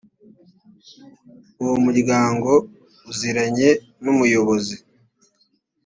[1.63, 2.51] uwo muryango
[3.11, 3.69] uziranye
[4.03, 4.75] n umuyobozi